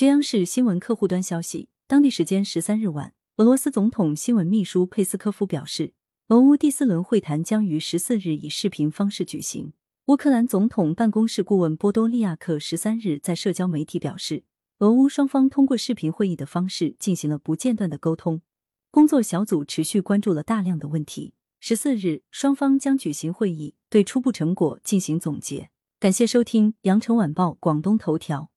[0.00, 5.92] 据央视新闻客户端消息，当地时间十三日晚，俄罗斯总统新闻秘书佩斯科夫表示，
[6.28, 9.74] 俄乌第四轮会谈将于十四日以视频方式举行。
[10.06, 14.44] 乌克兰总统办公室顾问波多利亚克十三日在社交媒体表示，
[14.78, 18.40] 俄乌双方通过视频会议的方式进行了不间断的沟通，
[18.90, 21.34] 工作小组持续关注了大量的问题。
[21.60, 25.68] 十四日，双方将举行会议，对初步成果进行总结。
[25.98, 28.50] 感谢收听羊城晚报广东头条。